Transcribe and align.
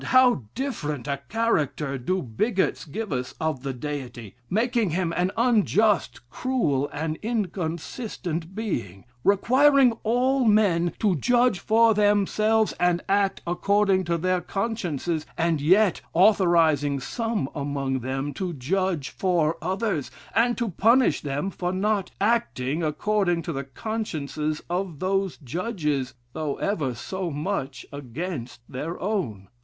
how 0.05 0.45
different 0.55 1.07
a 1.07 1.21
character 1.29 1.95
do 1.95 2.23
bigots 2.23 2.85
give 2.85 3.13
us 3.13 3.35
of 3.39 3.61
the 3.61 3.71
Deity, 3.71 4.33
making 4.49 4.89
him 4.89 5.13
an 5.15 5.29
unjust, 5.37 6.27
cruel, 6.27 6.89
and 6.91 7.17
inconsistent 7.17 8.55
Being; 8.55 9.05
requiring 9.23 9.91
all 10.01 10.43
men 10.43 10.91
to 10.97 11.15
judge 11.17 11.59
for 11.59 11.93
themselves, 11.93 12.73
and 12.79 13.03
act 13.07 13.43
according 13.45 14.05
to 14.05 14.17
their 14.17 14.41
consciences; 14.41 15.27
and 15.37 15.61
yet 15.61 16.01
authorizing 16.13 16.99
some 16.99 17.47
among 17.53 17.99
them 17.99 18.33
to 18.33 18.53
judge 18.53 19.09
for 19.09 19.55
others, 19.61 20.09
and 20.33 20.57
to 20.57 20.69
punish 20.69 21.21
them 21.21 21.51
for 21.51 21.71
not 21.71 22.09
acting 22.19 22.81
according 22.81 23.43
to 23.43 23.53
the 23.53 23.65
consciences 23.65 24.63
of 24.67 24.97
those 24.97 25.37
judges, 25.37 26.15
though 26.33 26.55
ever 26.55 26.95
so 26.95 27.29
much 27.29 27.85
against 27.93 28.61
their 28.67 28.99
own. 28.99 29.47